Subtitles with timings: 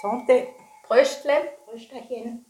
[0.00, 0.54] Santé.
[0.86, 1.32] Bröstle.
[1.66, 2.46] Brösterchen.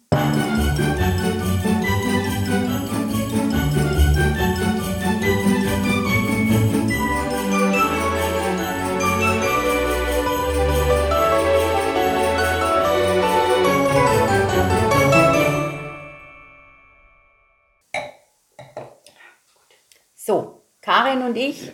[20.15, 21.73] So, Karin und ich,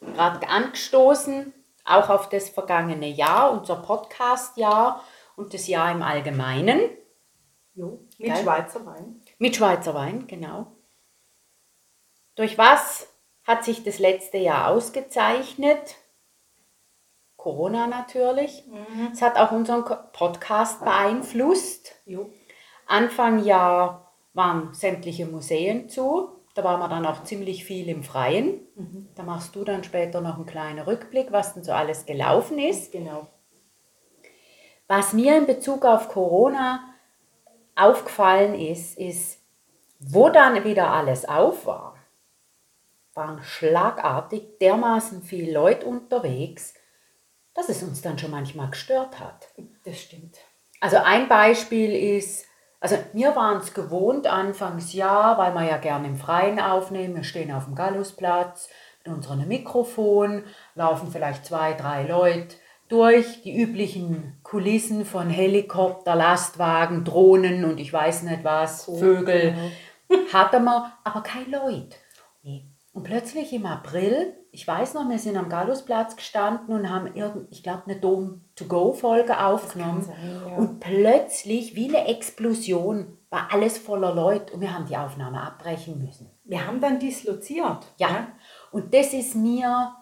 [0.00, 1.52] gerade angestoßen,
[1.84, 5.04] auch auf das vergangene Jahr, unser Podcast-Jahr
[5.36, 6.80] und das Jahr im Allgemeinen.
[7.74, 8.42] Jo, mit Geil.
[8.42, 9.22] Schweizer Wein.
[9.38, 10.76] Mit Schweizer Wein, genau.
[12.36, 13.08] Durch was
[13.44, 15.96] hat sich das letzte Jahr ausgezeichnet?
[17.36, 18.64] Corona natürlich.
[19.12, 21.94] Es hat auch unseren Podcast beeinflusst.
[22.06, 22.30] Jo.
[22.86, 26.33] Anfang Jahr waren sämtliche Museen zu.
[26.54, 28.60] Da waren wir dann auch ziemlich viel im Freien.
[29.16, 32.92] Da machst du dann später noch einen kleinen Rückblick, was denn so alles gelaufen ist.
[32.92, 33.26] Genau.
[34.86, 36.94] Was mir in Bezug auf Corona
[37.74, 39.40] aufgefallen ist, ist,
[39.98, 41.96] wo dann wieder alles auf war,
[43.14, 46.74] waren schlagartig dermaßen viele Leute unterwegs,
[47.54, 49.48] dass es uns dann schon manchmal gestört hat.
[49.84, 50.38] Das stimmt.
[50.80, 52.46] Also ein Beispiel ist,
[52.84, 57.16] also wir waren es gewohnt anfangs Jahr, weil wir ja gerne im Freien aufnehmen.
[57.16, 58.68] Wir stehen auf dem Gallusplatz
[59.02, 62.56] mit unserem Mikrofon, laufen vielleicht zwei, drei Leute
[62.90, 69.54] durch die üblichen Kulissen von Helikopter, Lastwagen, Drohnen und ich weiß nicht was, Vögel.
[70.34, 71.96] Hatten wir, aber keine Leute.
[72.94, 77.50] Und plötzlich im April, ich weiß noch, wir sind am Gallusplatz gestanden und haben irgend,
[77.50, 80.02] ich glaube, eine Dome-to-Go-Folge aufgenommen.
[80.02, 80.54] sein, ja.
[80.54, 85.98] Und plötzlich, wie eine Explosion, war alles voller Leute und wir haben die Aufnahme abbrechen
[85.98, 86.30] müssen.
[86.44, 87.84] Wir haben dann disloziert.
[87.96, 88.28] Ja,
[88.70, 89.92] und das ist mir,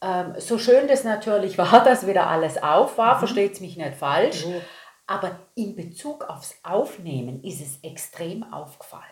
[0.00, 3.96] ähm, so schön das natürlich war, dass wieder alles auf war, versteht es mich nicht
[3.96, 4.62] falsch, Jo.
[5.06, 9.04] aber in Bezug aufs Aufnehmen ist es extrem aufgefallen.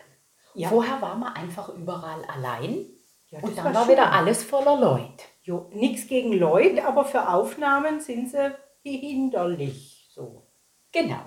[0.55, 0.69] Ja.
[0.69, 2.87] Vorher waren wir einfach überall allein
[3.31, 3.93] Ja, und dann war schön.
[3.93, 5.23] wieder alles voller Leute.
[5.43, 8.51] Jo, nichts gegen Leute, aber für Aufnahmen sind sie
[8.83, 10.07] hinderlich.
[10.11, 10.47] So.
[10.91, 11.21] Genau.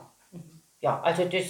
[0.80, 1.44] Ja, also das,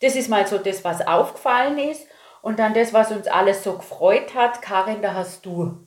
[0.00, 2.06] das ist mal so das, was aufgefallen ist.
[2.42, 4.60] Und dann das, was uns alles so gefreut hat.
[4.62, 5.86] Karin, da hast du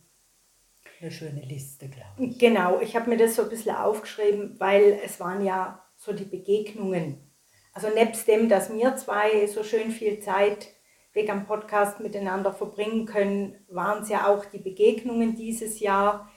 [1.02, 2.40] eine schöne Liste, glaube ich.
[2.40, 6.24] Genau, ich habe mir das so ein bisschen aufgeschrieben, weil es waren ja so die
[6.26, 7.32] Begegnungen.
[7.74, 10.68] Also nebst dem, dass wir zwei so schön viel Zeit
[11.16, 16.30] wegen am Podcast miteinander verbringen können, waren es ja auch die Begegnungen dieses Jahr.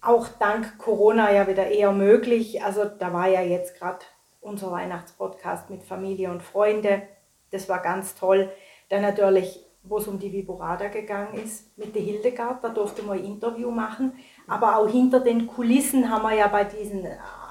[0.00, 2.62] Auch dank Corona ja wieder eher möglich.
[2.62, 3.98] Also da war ja jetzt gerade
[4.40, 7.02] unser Weihnachtspodcast mit Familie und Freunde.
[7.50, 8.48] Das war ganz toll.
[8.90, 13.18] Dann natürlich, wo es um die Viborada gegangen ist, mit der Hildegard, da durfte man
[13.18, 14.12] ein Interview machen.
[14.46, 17.08] Aber auch hinter den Kulissen haben wir ja bei diesen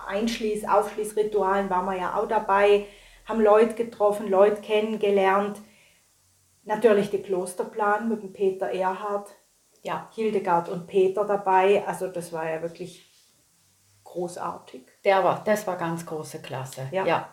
[0.08, 2.86] Einschließ-, Aufschließritualen waren wir ja auch dabei,
[3.26, 5.60] haben Leute getroffen, Leute kennengelernt.
[6.64, 9.30] Natürlich der Klosterplan mit dem Peter Erhard,
[9.82, 11.84] Ja, Hildegard und Peter dabei.
[11.86, 13.10] Also das war ja wirklich
[14.04, 14.84] großartig.
[15.04, 16.88] der war, das war ganz große Klasse.
[16.92, 17.06] Ja.
[17.06, 17.30] ja.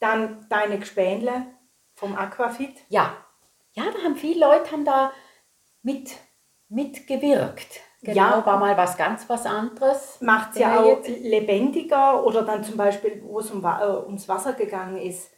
[0.00, 1.46] Dann deine Gespänle
[1.94, 2.76] vom Aquafit.
[2.88, 3.16] Ja,
[3.72, 5.12] ja da haben viele Leute haben da
[5.82, 6.10] mit,
[6.68, 7.80] mitgewirkt.
[8.02, 8.46] Genau, Ja.
[8.46, 10.20] war mal was ganz was anderes.
[10.20, 14.52] Macht es ja auch lebendiger oder dann zum Beispiel, wo es um, äh, ums Wasser
[14.52, 15.30] gegangen ist,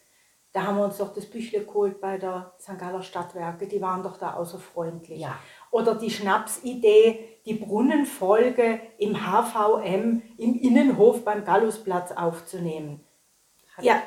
[0.52, 2.76] da haben wir uns doch das Büchle geholt bei der St.
[2.78, 5.20] Galler Stadtwerke, die waren doch da außer freundlich.
[5.20, 5.38] Ja.
[5.70, 13.06] Oder die Schnapsidee, die Brunnenfolge im HVM im Innenhof beim Gallusplatz aufzunehmen.
[13.80, 14.02] Ja,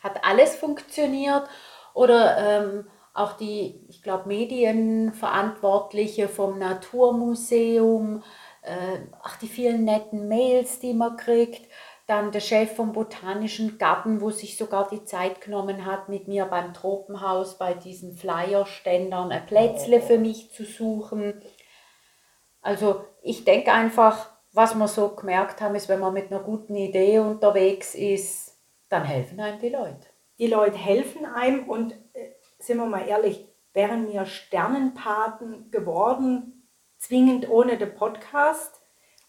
[0.00, 1.48] Hat alles funktioniert?
[1.92, 8.22] Oder ähm, auch die, ich glaube, Medienverantwortliche vom Naturmuseum,
[8.62, 11.68] äh, ach, die vielen netten Mails, die man kriegt.
[12.08, 16.46] Dann der Chef vom Botanischen Garten, wo sich sogar die Zeit genommen hat, mit mir
[16.46, 21.42] beim Tropenhaus bei diesen Flyerständern ein Plätzle für mich zu suchen.
[22.62, 26.74] Also ich denke einfach, was wir so gemerkt haben, ist, wenn man mit einer guten
[26.74, 30.06] Idee unterwegs ist, dann helfen einem die Leute.
[30.38, 36.66] die Leute helfen einem und äh, sind wir mal ehrlich, wären wir Sternenpaten geworden,
[36.96, 38.80] zwingend ohne den Podcast.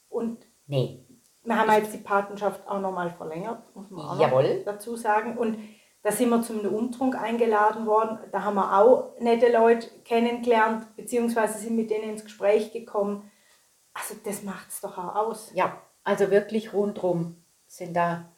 [0.08, 1.09] Und Nee.
[1.44, 4.64] Wir haben jetzt die Patenschaft auch nochmal verlängert, muss man auch Jawohl.
[4.66, 5.38] dazu sagen.
[5.38, 5.58] Und
[6.02, 8.20] da sind wir zum Umtrunk eingeladen worden.
[8.32, 13.30] Da haben wir auch nette Leute kennengelernt, beziehungsweise sind mit denen ins Gespräch gekommen.
[13.94, 15.52] Also das macht es doch auch aus.
[15.54, 18.32] Ja, also wirklich rundrum sind da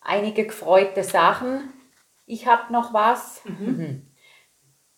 [0.00, 1.72] einige gefreute Sachen.
[2.26, 3.44] Ich habe noch was.
[3.44, 4.04] Mhm.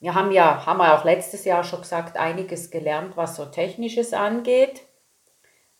[0.01, 4.15] Wir haben ja, haben wir auch letztes Jahr schon gesagt, einiges gelernt, was so Technisches
[4.15, 4.87] angeht.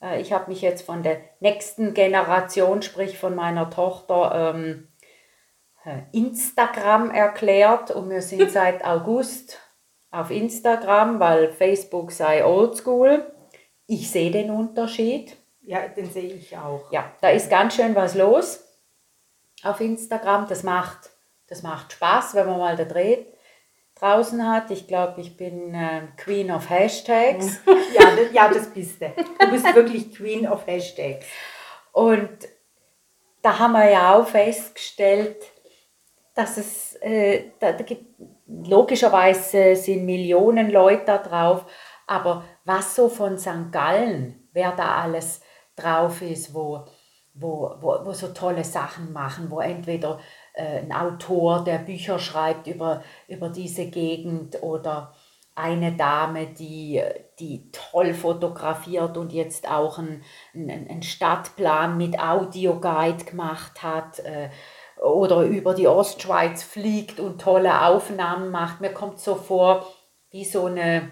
[0.01, 4.87] Äh, ich habe mich jetzt von der nächsten Generation, sprich von meiner Tochter, ähm,
[5.85, 9.59] äh, Instagram erklärt und wir sind seit August
[10.11, 13.31] auf Instagram, weil Facebook sei oldschool.
[13.87, 15.37] Ich sehe den Unterschied.
[15.61, 16.91] Ja, den sehe ich auch.
[16.91, 18.65] Ja, da ist ganz schön was los
[19.63, 20.47] auf Instagram.
[20.47, 21.11] Das macht,
[21.47, 23.20] das macht Spaß, wenn man mal da dreht
[24.01, 24.71] draußen hat.
[24.71, 27.61] Ich glaube, ich bin äh, Queen of Hashtags.
[27.65, 29.13] ja, das, ja, das bist du.
[29.39, 31.25] Du bist wirklich Queen of Hashtags.
[31.91, 32.29] Und
[33.41, 35.37] da haben wir ja auch festgestellt,
[36.33, 38.05] dass es, äh, da, da gibt,
[38.47, 41.65] logischerweise sind Millionen Leute da drauf,
[42.07, 43.71] aber was so von St.
[43.71, 45.41] Gallen, wer da alles
[45.75, 46.85] drauf ist, wo,
[47.33, 50.19] wo, wo, wo so tolle Sachen machen, wo entweder
[50.53, 55.13] äh, ein Autor, der Bücher schreibt über, über diese Gegend oder
[55.55, 57.01] eine Dame, die,
[57.39, 60.23] die toll fotografiert und jetzt auch einen,
[60.53, 64.49] einen Stadtplan mit Audioguide gemacht hat äh,
[65.01, 68.81] oder über die Ostschweiz fliegt und tolle Aufnahmen macht.
[68.81, 69.85] Mir kommt so vor
[70.29, 71.11] wie so eine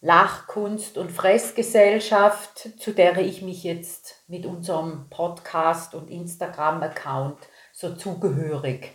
[0.00, 7.38] Lachkunst- und Fressgesellschaft, zu der ich mich jetzt mit unserem Podcast und Instagram-Account
[7.72, 8.92] so zugehörig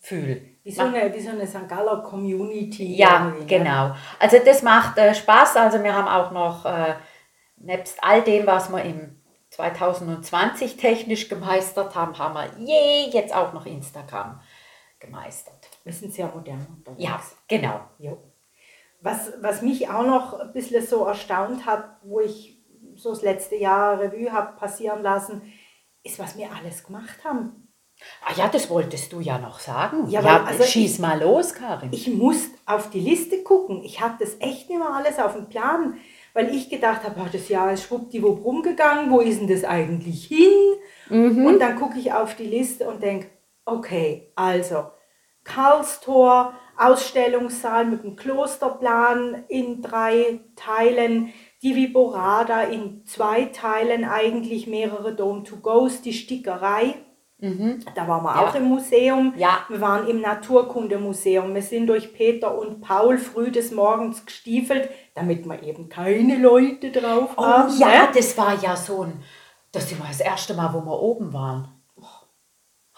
[0.00, 0.42] fühle.
[0.64, 1.68] Wie so eine, wie so eine St.
[1.68, 2.96] Galler Community.
[2.96, 3.94] Ja, genau.
[4.18, 5.56] Also das macht äh, Spaß.
[5.56, 6.94] Also wir haben auch noch, äh,
[7.56, 9.20] nebst all dem, was wir im
[9.50, 14.40] 2020 technisch gemeistert haben, haben wir je jetzt auch noch Instagram
[14.98, 15.68] gemeistert.
[15.84, 17.02] Wir sind sehr modern unterwegs.
[17.02, 17.80] Ja, genau.
[17.98, 18.31] Jo.
[19.02, 22.62] Was, was mich auch noch ein bisschen so erstaunt hat, wo ich
[22.94, 25.42] so das letzte Jahr Revue habe passieren lassen,
[26.04, 27.68] ist, was wir alles gemacht haben.
[28.24, 30.08] Ah ja, das wolltest du ja noch sagen.
[30.08, 31.90] Ja, ja also schieß ich, mal los, Karin.
[31.92, 33.82] Ich muss auf die Liste gucken.
[33.84, 35.98] Ich hatte das echt nicht mehr alles auf dem Plan,
[36.32, 40.26] weil ich gedacht habe, oh, das Jahr ist schwuppdiwupp rumgegangen, wo ist denn das eigentlich
[40.26, 40.50] hin?
[41.10, 41.46] Mhm.
[41.46, 43.30] Und dann gucke ich auf die Liste und denke,
[43.64, 44.86] okay, also
[45.44, 55.14] Karlstor, Ausstellungssaal mit dem Klosterplan in drei Teilen, die Viborada in zwei Teilen, eigentlich mehrere
[55.14, 56.94] Dome-to-Goes, die Stickerei.
[57.38, 57.80] Mhm.
[57.94, 58.46] Da waren wir ja.
[58.46, 59.34] auch im Museum.
[59.36, 59.64] Ja.
[59.68, 61.54] Wir waren im Naturkundemuseum.
[61.54, 66.90] Wir sind durch Peter und Paul früh des Morgens gestiefelt, damit wir eben keine Leute
[66.90, 67.78] drauf oh, haben.
[67.78, 68.08] Ja, ne?
[68.14, 69.22] das war ja so ein,
[69.72, 71.81] das ist das erste Mal, wo wir oben waren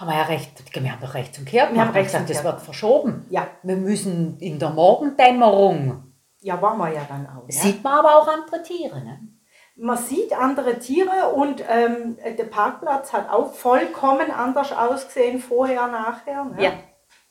[0.05, 2.45] haben wir ja recht, wir haben doch recht zum Kehr Wir haben recht gesagt, das
[2.45, 3.27] wird verschoben.
[3.31, 3.47] Ja.
[3.63, 6.13] Wir müssen in der Morgendämmerung.
[6.41, 7.49] Ja, waren wir ja dann auch.
[7.49, 7.63] Ja.
[7.63, 9.29] Sieht man aber auch andere Tiere, ne?
[9.77, 16.45] Man sieht andere Tiere und ähm, der Parkplatz hat auch vollkommen anders ausgesehen, vorher, nachher.
[16.45, 16.63] Ne?
[16.63, 16.73] Ja.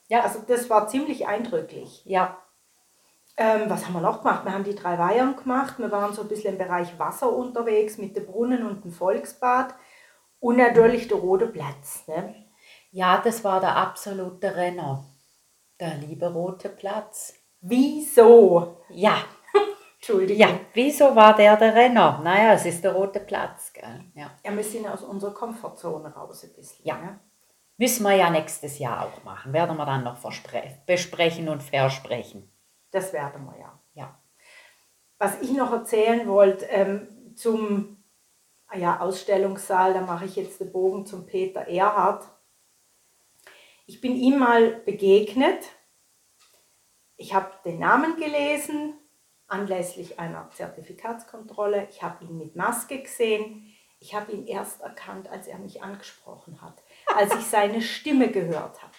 [0.10, 0.22] ja.
[0.24, 2.02] Also das war ziemlich eindrücklich.
[2.06, 2.38] Ja.
[3.38, 4.44] Ähm, was haben wir noch gemacht?
[4.44, 5.76] Wir haben die drei Weihern gemacht.
[5.78, 9.74] Wir waren so ein bisschen im Bereich Wasser unterwegs mit dem Brunnen und dem Volksbad.
[10.40, 12.06] Und natürlich der Rote Platz.
[12.08, 12.43] Ne?
[12.94, 15.04] Ja, das war der absolute Renner.
[15.80, 17.34] Der liebe rote Platz.
[17.60, 18.84] Wieso?
[18.90, 19.16] Ja.
[19.96, 20.38] Entschuldigung.
[20.40, 22.22] Ja, wieso war der der Renner?
[22.24, 24.06] Naja, es ist der rote Platz, gell?
[24.14, 24.30] Ja.
[24.46, 26.86] ja, wir sind aus unserer Komfortzone raus ein bisschen.
[26.86, 26.98] Ja.
[26.98, 27.20] Ne?
[27.78, 29.54] Müssen wir ja nächstes Jahr auch machen.
[29.54, 30.20] Werden wir dann noch
[30.86, 32.48] besprechen und versprechen.
[32.92, 33.80] Das werden wir ja.
[33.96, 34.20] Ja.
[35.18, 38.04] Was ich noch erzählen wollte, ähm, zum
[38.76, 42.24] ja, Ausstellungssaal, da mache ich jetzt den Bogen zum Peter Erhard.
[43.86, 45.66] Ich bin ihm mal begegnet.
[47.18, 49.00] Ich habe den Namen gelesen
[49.48, 51.88] anlässlich einer Zertifikatskontrolle.
[51.90, 53.68] Ich habe ihn mit Maske gesehen.
[54.00, 56.84] Ich habe ihn erst erkannt, als er mich angesprochen hat,
[57.16, 58.94] als ich seine Stimme gehört habe.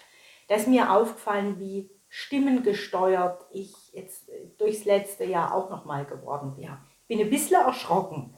[0.48, 6.70] Da ist mir aufgefallen, wie stimmengesteuert ich jetzt durchs letzte Jahr auch nochmal geworden bin.
[7.02, 8.36] Ich bin ein bisschen erschrocken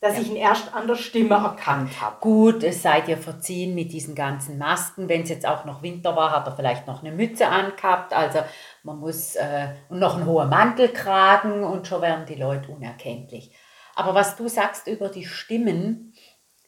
[0.00, 0.22] dass ja.
[0.22, 2.16] ich ihn erst an der Stimme erkannt habe.
[2.20, 5.08] Gut, es sei dir verziehen mit diesen ganzen Masken.
[5.08, 8.12] Wenn es jetzt auch noch Winter war, hat er vielleicht noch eine Mütze angehabt.
[8.12, 8.40] Also
[8.82, 13.54] man muss äh, und noch einen hohen Mantelkragen und schon werden die Leute unerkenntlich.
[13.94, 16.12] Aber was du sagst über die Stimmen,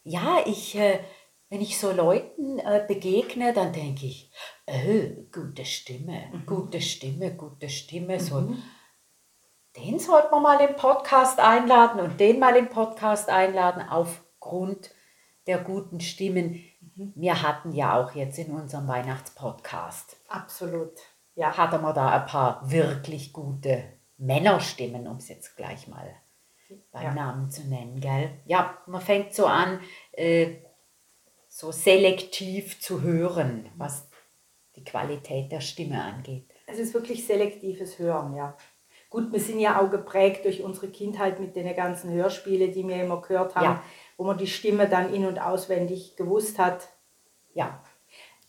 [0.02, 0.99] ja, ich, äh,
[1.50, 4.30] wenn ich so Leuten äh, begegne, dann denke ich,
[4.66, 6.47] oh, gute Stimme, mhm.
[6.47, 8.62] gute Stimme, gute Stimme, mhm.
[9.78, 14.90] Den sollten wir mal im Podcast einladen und den mal im Podcast einladen aufgrund
[15.47, 16.64] der guten Stimmen.
[16.97, 17.12] Mhm.
[17.14, 20.16] Wir hatten ja auch jetzt in unserem Weihnachtspodcast.
[20.28, 20.92] Absolut.
[21.35, 21.56] Ja.
[21.56, 23.85] Hatten wir da ein paar wirklich gute
[24.16, 26.14] Männerstimmen, um es jetzt gleich mal
[26.90, 27.14] beim ja.
[27.14, 28.30] Namen zu nennen, gell?
[28.44, 29.80] Ja, man fängt so an,
[30.12, 30.56] äh,
[31.49, 34.11] so selektiv zu hören, was
[34.76, 36.52] die Qualität der Stimme angeht.
[36.66, 38.56] Es ist wirklich selektives Hören, ja.
[39.11, 43.03] Gut, wir sind ja auch geprägt durch unsere Kindheit mit den ganzen Hörspielen, die wir
[43.03, 43.83] immer gehört haben, Ja.
[44.19, 46.88] wo man die Stimme dann in- und auswendig gewusst hat.
[47.55, 47.83] Ja,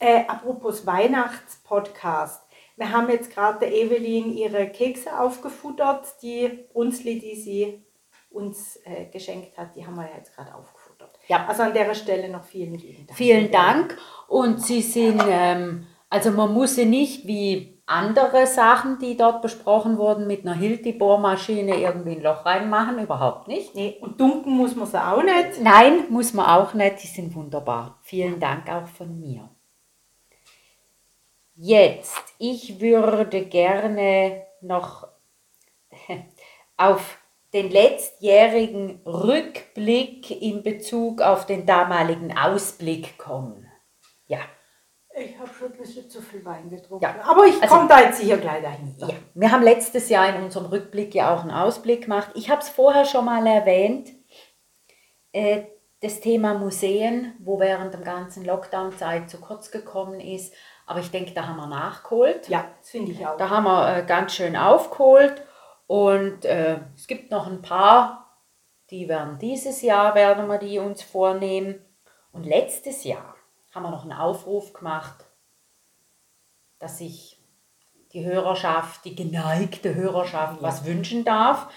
[0.02, 2.44] Äh, apropos Weihnachtspodcast.
[2.78, 6.06] Wir haben jetzt gerade der Evelyn ihre Kekse aufgefuttert.
[6.22, 7.84] Die Brunzli, die sie
[8.30, 11.20] uns äh, geschenkt hat, die haben wir ja jetzt gerade aufgefuttert.
[11.28, 11.46] Ja.
[11.48, 13.18] Also an der Stelle noch vielen lieben Dank.
[13.18, 13.98] vielen Dank.
[14.30, 19.98] Und sie sind, ähm, also man muss sie nicht wie andere Sachen, die dort besprochen
[19.98, 23.76] wurden, mit einer Hilti-Bohrmaschine irgendwie ein Loch reinmachen, überhaupt nicht.
[23.76, 25.62] Nee, und dunken muss man sie auch nicht.
[25.62, 28.00] Nein, muss man auch nicht, die sind wunderbar.
[28.04, 29.50] Vielen Dank auch von mir.
[31.56, 35.08] Jetzt, ich würde gerne noch
[36.78, 37.18] auf
[37.54, 43.69] den letztjährigen Rückblick in Bezug auf den damaligen Ausblick kommen.
[45.20, 47.04] Ich habe schon ein bisschen zu viel Wein getrunken.
[47.04, 47.16] Ja.
[47.24, 49.08] Aber ich Also- komme da jetzt sicher gleich dahinter.
[49.08, 52.30] Ja, wir haben letztes Jahr in unserem Rückblick ja auch einen Ausblick gemacht.
[52.36, 54.10] Ich habe es vorher schon mal erwähnt,
[55.34, 55.64] äh,
[56.02, 60.54] das Thema Museen, wo während der ganzen Lockdown-Zeit zu kurz gekommen ist.
[60.86, 62.48] Aber ich denke, da haben wir nachgeholt.
[62.48, 63.36] Ja, das finde ich auch.
[63.38, 65.44] Da haben wir äh, ganz schön aufgeholt.
[65.88, 68.38] Und äh, es gibt noch ein paar,
[68.92, 71.84] die werden dieses Jahr, werden wir die uns vornehmen.
[72.32, 73.36] Und letztes Jahr
[73.72, 75.26] haben wir noch einen Aufruf gemacht,
[76.80, 77.38] dass sich
[78.14, 81.70] die Hörerschaft, die geneigte Hörerschaft, was wünschen darf.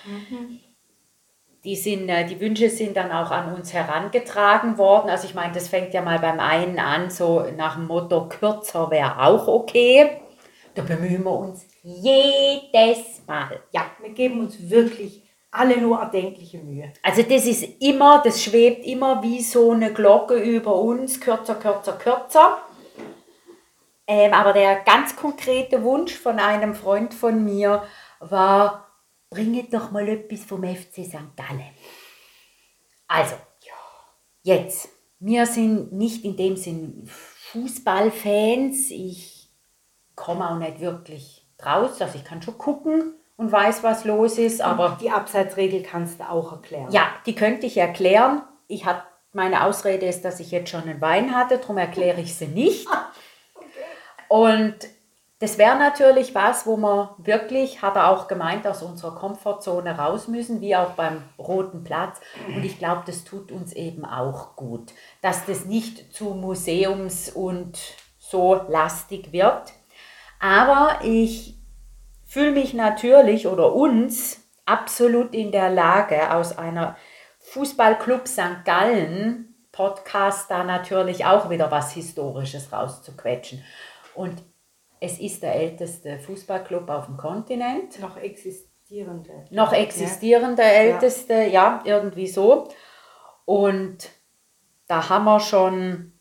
[1.65, 5.11] Die, sind, äh, die Wünsche sind dann auch an uns herangetragen worden.
[5.11, 8.91] Also ich meine, das fängt ja mal beim einen an, so nach dem Motto, kürzer
[8.91, 10.23] wäre auch okay.
[10.75, 13.61] Da bemühen wir uns jedes Mal.
[13.71, 15.22] Ja, wir geben uns wirklich
[15.53, 16.93] alle nur erdenkliche Mühe.
[17.03, 21.93] Also das ist immer, das schwebt immer wie so eine Glocke über uns, kürzer, kürzer,
[21.93, 22.59] kürzer.
[24.07, 27.85] Ähm, aber der ganz konkrete Wunsch von einem Freund von mir
[28.19, 28.89] war,
[29.31, 31.37] bringet doch mal etwas vom FC St.
[31.37, 31.71] Gallen.
[33.07, 33.37] Also,
[34.43, 34.89] jetzt,
[35.21, 38.91] wir sind nicht in dem Sinn Fußballfans.
[38.91, 39.51] Ich
[40.17, 42.01] komme auch nicht wirklich raus.
[42.01, 46.29] Also ich kann schon gucken und weiß, was los ist, aber Die Abseitsregel kannst du
[46.29, 46.91] auch erklären.
[46.91, 48.43] ja, die könnte ich erklären.
[48.69, 52.35] Ich hab, meine Ausrede ist, dass ich jetzt schon einen Wein hatte, darum erkläre ich
[52.37, 52.87] sie nicht.
[54.29, 54.75] Und
[55.41, 60.29] das wäre natürlich was, wo wir wirklich, hat er auch gemeint, aus unserer Komfortzone raus
[60.29, 62.21] müssen, wie auch beim Roten Platz.
[62.47, 67.77] Und ich glaube, das tut uns eben auch gut, dass das nicht zu Museums- und
[68.19, 69.73] so lastig wird.
[70.39, 71.59] Aber ich
[72.33, 76.97] fühle mich natürlich oder uns absolut in der Lage, aus einer
[77.41, 78.65] Fußballclub St.
[78.65, 83.63] Gallen Podcast da natürlich auch wieder was Historisches rauszuquetschen.
[84.15, 84.43] Und
[84.99, 88.01] es ist der älteste Fußballclub auf dem Kontinent.
[88.01, 89.45] Noch existierende.
[89.51, 92.69] Noch existierende älteste, ja, irgendwie so.
[93.45, 94.09] Und
[94.87, 96.19] da haben wir schon,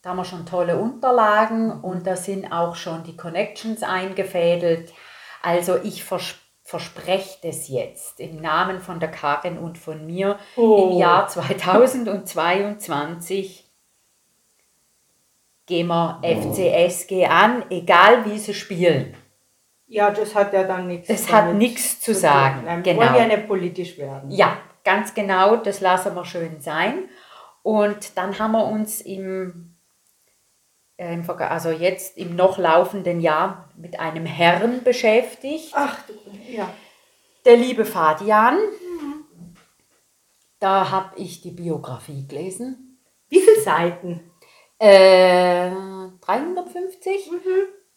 [0.00, 4.92] da haben wir schon tolle Unterlagen und da sind auch schon die Connections eingefädelt.
[5.42, 10.90] Also ich vers verspreche das jetzt im Namen von der Karin und von mir Oh.
[10.92, 13.68] im Jahr 2022
[15.66, 19.16] gehen wir FCSG an, egal wie sie spielen.
[19.88, 21.08] Ja, das hat ja dann nichts.
[21.08, 22.20] Das hat nichts zu tun.
[22.20, 23.00] sagen, Nein, genau.
[23.00, 24.30] wollen ja nicht politisch werden.
[24.30, 27.08] Ja, ganz genau, das lassen wir schön sein.
[27.62, 29.74] Und dann haben wir uns im,
[31.00, 36.12] also jetzt im noch laufenden Jahr mit einem Herrn beschäftigt, Ach du,
[36.50, 36.68] ja.
[37.44, 38.58] der liebe Fadian.
[40.58, 42.98] Da habe ich die Biografie gelesen.
[43.28, 44.30] Wie viele Seiten?
[44.78, 45.70] Äh,
[46.20, 47.30] 350.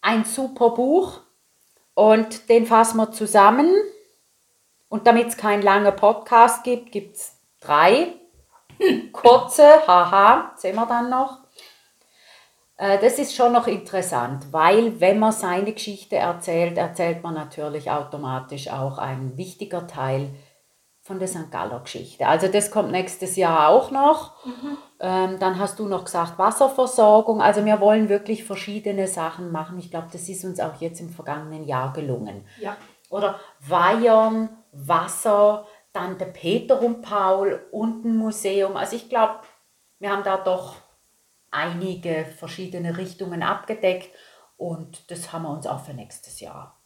[0.00, 1.20] Ein super Buch.
[1.92, 3.70] Und den fassen wir zusammen.
[4.88, 8.14] Und damit es keinen langen Podcast gibt, gibt es drei
[9.12, 11.43] kurze, haha, sehen wir dann noch.
[12.76, 17.90] Äh, Das ist schon noch interessant, weil wenn man seine Geschichte erzählt, erzählt man natürlich
[17.90, 20.30] automatisch auch ein wichtiger Teil
[21.02, 21.50] von der St.
[21.50, 22.26] Galler Geschichte.
[22.26, 24.32] Also das kommt nächstes Jahr auch noch.
[25.00, 27.42] Ähm, dann hast du noch gesagt Wasserversorgung.
[27.42, 29.78] Also wir wollen wirklich verschiedene Sachen machen.
[29.78, 32.46] Ich glaube, das ist uns auch jetzt im vergangenen Jahr gelungen.
[32.58, 32.78] Ja.
[33.10, 38.74] Oder Weihern, Wasser, dann der Peter und Paul und ein Museum.
[38.76, 39.40] Also ich glaube,
[39.98, 40.74] wir haben da doch
[41.54, 44.10] einige verschiedene Richtungen abgedeckt
[44.56, 46.80] und das haben wir uns auch für nächstes Jahr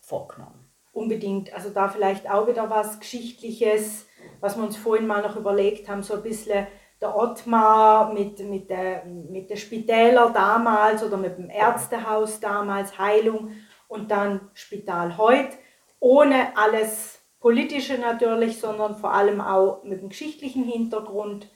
[0.00, 0.70] vorgenommen.
[0.92, 1.52] Unbedingt.
[1.52, 4.06] Also da vielleicht auch wieder was Geschichtliches,
[4.40, 6.66] was wir uns vorhin mal noch überlegt haben, so ein bisschen
[7.00, 13.52] der Ottmar mit, mit, der, mit der Spitäler damals oder mit dem Ärztehaus damals, Heilung
[13.86, 15.56] und dann Spital heute.
[16.00, 21.48] ohne alles Politische natürlich, sondern vor allem auch mit dem geschichtlichen Hintergrund.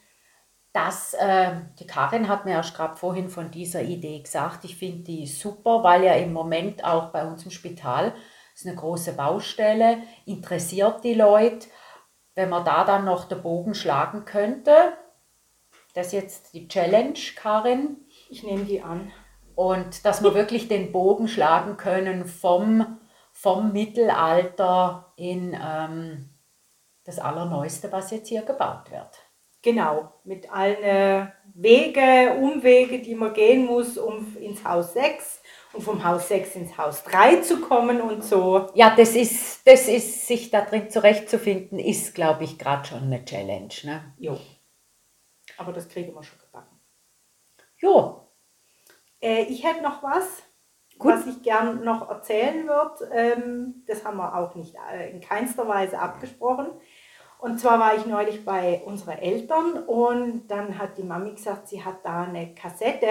[0.73, 4.65] Das, äh, die Karin hat mir erst gerade vorhin von dieser Idee gesagt.
[4.65, 8.15] Ich finde die super, weil ja im Moment auch bei uns im Spital
[8.55, 11.69] ist eine große Baustelle, interessiert die Leute.
[12.35, 14.95] Wenn man da dann noch den Bogen schlagen könnte,
[15.95, 17.99] das ist jetzt die Challenge, Karin.
[18.31, 19.13] Ich nehme die an.
[19.55, 22.99] Und dass wir wirklich den Bogen schlagen können vom,
[23.33, 26.31] vom Mittelalter in ähm,
[27.05, 29.19] das Allerneueste, was jetzt hier gebaut wird.
[29.63, 35.41] Genau, mit allen Wege, Umwege, die man gehen muss, um ins Haus 6
[35.73, 38.71] und vom Haus 6 ins Haus 3 zu kommen und so.
[38.75, 43.25] Ja, das ist, das ist sich da drin zurechtzufinden, ist, glaube ich, gerade schon eine
[43.25, 43.73] Challenge.
[43.85, 44.15] Ne?
[44.19, 44.39] Jo.
[45.59, 46.81] Aber das kriegen wir schon gebacken.
[47.77, 48.29] Jo.
[49.21, 50.43] Äh, ich hätte noch was,
[50.99, 51.13] Gut.
[51.13, 53.11] was ich gern noch erzählen würde.
[53.13, 56.69] Ähm, das haben wir auch nicht äh, in keinster Weise abgesprochen.
[57.43, 61.85] Und zwar war ich neulich bei unseren Eltern und dann hat die Mami gesagt, sie
[61.85, 63.09] hat da eine Kassette.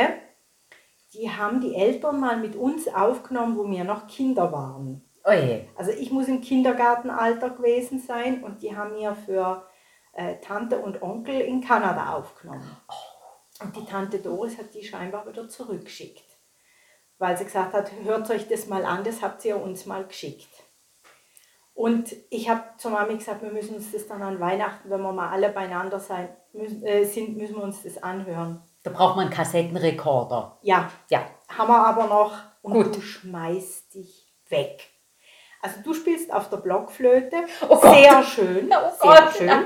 [1.13, 5.03] Die haben die Eltern mal mit uns aufgenommen, wo wir noch Kinder waren.
[5.25, 5.67] Oje.
[5.75, 9.67] Also ich muss im Kindergartenalter gewesen sein und die haben mir für
[10.13, 12.77] äh, Tante und Onkel in Kanada aufgenommen.
[13.61, 16.23] Und die Tante Doris hat die scheinbar wieder zurückgeschickt,
[17.17, 20.47] weil sie gesagt hat, hört euch das mal an, das habt ihr uns mal geschickt.
[21.73, 25.11] Und ich habe zur Mami gesagt, wir müssen uns das dann an Weihnachten, wenn wir
[25.13, 28.61] mal alle beieinander sein, müssen, äh, sind, müssen wir uns das anhören.
[28.83, 30.57] Da braucht man einen Kassettenrekorder.
[30.61, 31.25] Ja, Ja.
[31.49, 32.95] haben wir aber noch und Gut.
[32.97, 34.89] du schmeißt dich weg.
[35.61, 37.37] Also du spielst auf der Blockflöte,
[37.69, 39.45] Oh sehr schön, Oh sehr Gott, schön.
[39.47, 39.65] nein.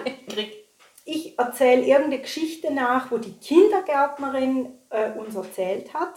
[1.05, 6.13] Ich erzähle irgendeine Geschichte nach, wo die Kindergärtnerin äh, uns erzählt hat.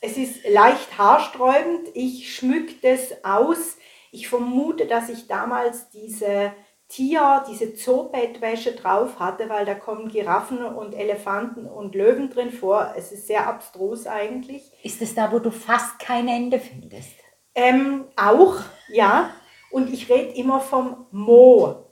[0.00, 1.88] Es ist leicht haarsträubend.
[1.94, 3.76] Ich schmück das aus.
[4.16, 6.54] Ich vermute, dass ich damals diese
[6.88, 12.94] Tier, diese Zoobettwäsche drauf hatte, weil da kommen Giraffen und Elefanten und Löwen drin vor.
[12.96, 14.72] Es ist sehr abstrus eigentlich.
[14.82, 17.12] Ist es da, wo du fast kein Ende findest?
[17.54, 18.56] Ähm, auch,
[18.88, 19.28] ja.
[19.70, 21.84] Und ich rede immer vom Mo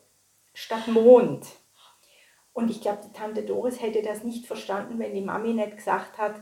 [0.54, 1.44] statt Mond.
[2.54, 6.16] Und ich glaube, die Tante Doris hätte das nicht verstanden, wenn die Mami nicht gesagt
[6.16, 6.40] hat,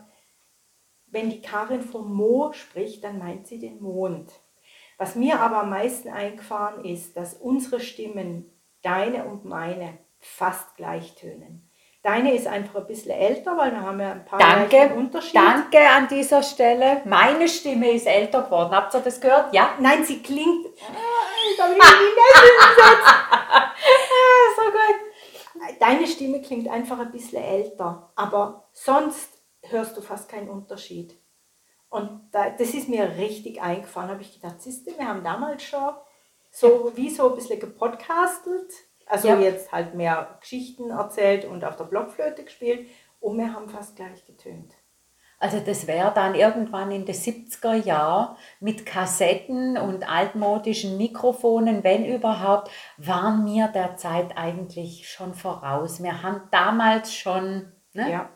[1.07, 4.31] wenn die Karin vom Mo spricht, dann meint sie den Mond.
[4.99, 8.51] Was mir aber am meisten eingefahren ist, dass unsere Stimmen,
[8.83, 11.69] deine und meine, fast gleich tönen.
[12.03, 15.39] Deine ist einfach ein bisschen älter, weil wir haben ja ein paar Danke, Unterschiede.
[15.45, 17.01] danke an dieser Stelle.
[17.05, 18.73] Meine Stimme ist älter geworden.
[18.75, 19.55] Habt ihr das gehört?
[19.55, 19.77] Ja?
[19.79, 20.67] Nein, sie klingt.
[20.89, 20.93] Ah,
[23.55, 25.81] Ah, so gut.
[25.81, 29.31] Deine Stimme klingt einfach ein bisschen älter, aber sonst
[29.63, 31.15] hörst du fast keinen Unterschied.
[31.93, 34.09] Und da, das ist mir richtig eingefallen.
[34.09, 35.91] habe ich gedacht, siehst du, wir haben damals schon
[36.51, 38.73] so wie so ein bisschen gepodcastelt.
[39.05, 39.39] Also Ja.
[39.39, 42.89] jetzt halt mehr Geschichten erzählt und auf der Blockflöte gespielt.
[43.21, 44.73] Und wir haben fast gleich getönt.
[45.39, 52.07] Also das wäre dann irgendwann in den 70er Jahren mit Kassetten und altmodischen Mikrofonen, wenn
[52.07, 56.03] überhaupt, waren wir der Zeit eigentlich schon voraus.
[56.03, 58.11] Wir haben damals schon, ne?
[58.11, 58.31] Ja.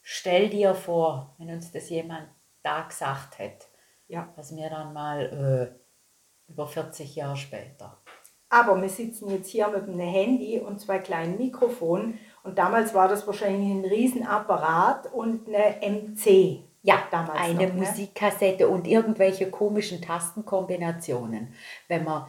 [0.00, 2.28] stell dir vor, wenn uns das jemand
[2.66, 3.66] da gesagt hätte,
[4.08, 4.28] ja.
[4.36, 8.02] was mir dann mal äh, über 40 Jahre später.
[8.48, 12.18] Aber wir sitzen jetzt hier mit einem Handy und zwei kleinen Mikrofonen.
[12.44, 16.60] Und damals war das wahrscheinlich ein Riesenapparat und eine MC.
[16.82, 17.80] Ja, damals eine noch, ne?
[17.80, 21.52] Musikkassette und irgendwelche komischen Tastenkombinationen.
[21.88, 22.26] Wenn man,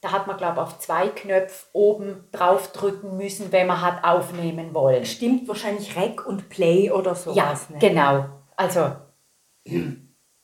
[0.00, 4.04] da hat man, glaube ich, auf zwei Knöpfe oben drauf drücken müssen, wenn man hat
[4.04, 5.04] aufnehmen wollen.
[5.04, 7.36] Stimmt wahrscheinlich Rec und Play oder sowas.
[7.36, 7.78] Ja, ne?
[7.80, 8.26] genau.
[8.54, 8.92] Also,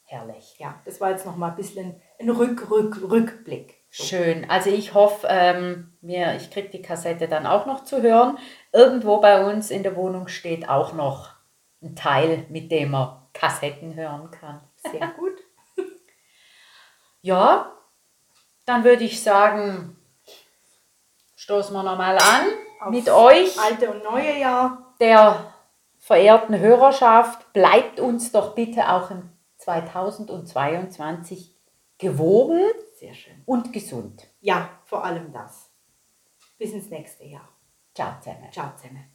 [0.04, 0.56] herrlich.
[0.58, 3.82] Ja, das war jetzt noch mal ein bisschen ein Rück, Rück, Rückblick.
[3.90, 4.48] Schön.
[4.50, 8.38] Also ich hoffe, ähm, mir, ich kriege die Kassette dann auch noch zu hören.
[8.72, 11.30] Irgendwo bei uns in der Wohnung steht auch noch
[11.82, 14.60] ein Teil, mit dem man Kassetten hören kann.
[14.76, 15.38] Sehr gut.
[17.20, 17.72] Ja,
[18.66, 19.96] dann würde ich sagen,
[21.36, 22.46] stoßen wir nochmal an
[22.80, 24.94] Aufs mit euch, Alte und neue Jahr.
[25.00, 25.53] der
[26.04, 27.52] verehrten Hörerschaft.
[27.54, 31.56] Bleibt uns doch bitte auch in 2022
[31.96, 32.60] gewogen
[32.94, 33.42] Sehr schön.
[33.46, 34.28] und gesund.
[34.40, 35.70] Ja, vor allem das.
[36.58, 37.48] Bis ins nächste Jahr.
[37.94, 38.52] Ciao zusammen.
[38.52, 39.13] Ciao zusammen.